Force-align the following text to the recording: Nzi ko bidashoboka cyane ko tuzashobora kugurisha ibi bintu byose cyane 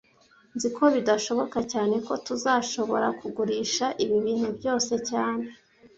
Nzi 0.55 0.69
ko 0.75 0.83
bidashoboka 0.95 1.57
cyane 1.71 1.95
ko 2.05 2.13
tuzashobora 2.25 3.07
kugurisha 3.19 3.85
ibi 4.03 4.17
bintu 4.25 4.49
byose 4.57 4.93
cyane 5.09 5.41